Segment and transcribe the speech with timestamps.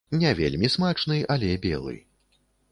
[0.21, 1.95] Не вельмі смачны, але белы.